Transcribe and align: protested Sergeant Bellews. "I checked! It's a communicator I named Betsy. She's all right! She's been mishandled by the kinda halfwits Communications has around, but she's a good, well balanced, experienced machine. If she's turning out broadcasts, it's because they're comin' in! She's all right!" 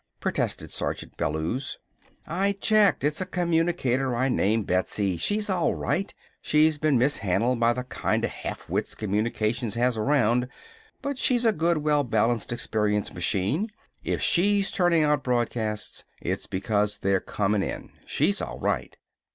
protested 0.19 0.71
Sergeant 0.71 1.15
Bellews. 1.15 1.77
"I 2.25 2.53
checked! 2.53 3.03
It's 3.03 3.21
a 3.21 3.25
communicator 3.27 4.15
I 4.15 4.29
named 4.29 4.65
Betsy. 4.65 5.15
She's 5.15 5.47
all 5.47 5.75
right! 5.75 6.11
She's 6.41 6.79
been 6.79 6.97
mishandled 6.97 7.59
by 7.59 7.73
the 7.73 7.83
kinda 7.83 8.27
halfwits 8.27 8.95
Communications 8.97 9.75
has 9.75 9.97
around, 9.97 10.47
but 11.03 11.19
she's 11.19 11.45
a 11.45 11.51
good, 11.53 11.77
well 11.77 12.03
balanced, 12.03 12.51
experienced 12.51 13.13
machine. 13.13 13.69
If 14.03 14.23
she's 14.23 14.71
turning 14.71 15.03
out 15.03 15.23
broadcasts, 15.23 16.03
it's 16.19 16.47
because 16.47 16.97
they're 16.97 17.21
comin' 17.21 17.61
in! 17.61 17.91
She's 18.07 18.41
all 18.41 18.57
right!" 18.57 18.97